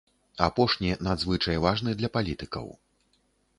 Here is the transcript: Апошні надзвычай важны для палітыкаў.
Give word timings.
Апошні 0.45 0.89
надзвычай 1.09 1.61
важны 1.67 1.95
для 2.01 2.09
палітыкаў. 2.19 2.67